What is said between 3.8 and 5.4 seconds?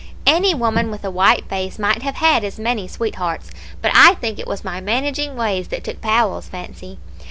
but I think it was my managing